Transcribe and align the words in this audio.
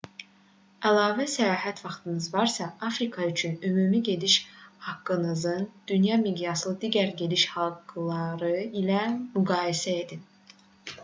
əlavə 0.91 1.25
səyahət 1.33 1.81
vaxtınız 1.87 2.29
varsa 2.35 2.69
afrika 2.87 3.27
üçün 3.33 3.53
ümumi 3.69 3.99
gediş 4.07 4.37
haqqınızın 4.87 5.69
dünya 5.93 6.19
miqyasındakı 6.23 6.85
digər 6.91 7.13
gediş 7.21 7.47
haqqıları 7.59 8.53
ilə 8.83 9.07
müqayisə 9.21 9.97
edin 10.03 10.27